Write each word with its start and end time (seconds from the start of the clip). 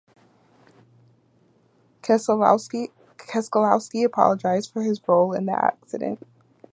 Keselowski 2.01 2.89
apologized 4.03 4.71
for 4.71 4.81
his 4.81 4.99
role 5.07 5.31
in 5.33 5.45
the 5.45 5.51
accident. 5.51 6.25